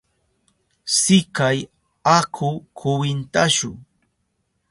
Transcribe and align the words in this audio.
Sikay, 0.99 1.57
aku 2.17 2.49
kwintashu. 2.77 3.71